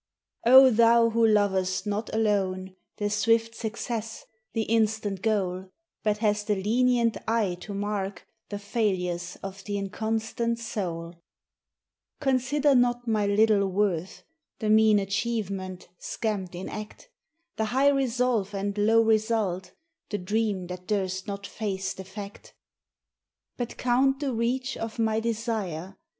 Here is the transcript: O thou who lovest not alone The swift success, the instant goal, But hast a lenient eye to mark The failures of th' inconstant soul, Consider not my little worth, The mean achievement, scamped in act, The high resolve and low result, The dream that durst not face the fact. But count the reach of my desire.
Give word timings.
O 0.47 0.71
thou 0.71 1.11
who 1.11 1.27
lovest 1.27 1.85
not 1.85 2.11
alone 2.11 2.75
The 2.97 3.07
swift 3.07 3.53
success, 3.53 4.25
the 4.53 4.63
instant 4.63 5.21
goal, 5.21 5.69
But 6.01 6.17
hast 6.17 6.49
a 6.49 6.55
lenient 6.55 7.17
eye 7.27 7.55
to 7.59 7.75
mark 7.75 8.27
The 8.49 8.57
failures 8.57 9.37
of 9.43 9.61
th' 9.63 9.69
inconstant 9.69 10.57
soul, 10.57 11.21
Consider 12.19 12.73
not 12.73 13.07
my 13.07 13.27
little 13.27 13.67
worth, 13.67 14.23
The 14.57 14.71
mean 14.71 14.97
achievement, 14.97 15.87
scamped 15.99 16.55
in 16.55 16.67
act, 16.67 17.11
The 17.57 17.65
high 17.65 17.89
resolve 17.89 18.55
and 18.55 18.75
low 18.79 19.03
result, 19.03 19.73
The 20.09 20.17
dream 20.17 20.65
that 20.65 20.87
durst 20.87 21.27
not 21.27 21.45
face 21.45 21.93
the 21.93 22.05
fact. 22.05 22.55
But 23.55 23.77
count 23.77 24.19
the 24.19 24.33
reach 24.33 24.75
of 24.77 24.97
my 24.97 25.19
desire. 25.19 25.95